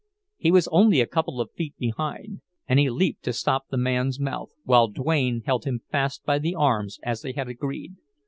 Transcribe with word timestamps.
He 0.37 0.49
was 0.49 0.67
only 0.69 0.99
a 0.99 1.05
couple 1.05 1.39
of 1.39 1.51
feet 1.51 1.77
behind, 1.77 2.41
and 2.67 2.79
he 2.79 2.89
leaped 2.89 3.21
to 3.25 3.33
stop 3.33 3.67
the 3.69 3.77
man's 3.77 4.19
mouth, 4.19 4.49
while 4.63 4.87
Duane 4.87 5.43
held 5.45 5.65
him 5.65 5.81
fast 5.91 6.25
by 6.25 6.39
the 6.39 6.55
arms, 6.55 6.99
as 7.03 7.21
they 7.21 7.33
had 7.33 7.47
agreed. 7.47 7.97